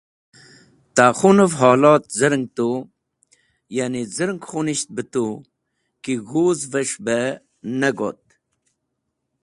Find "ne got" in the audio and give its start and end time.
7.79-8.23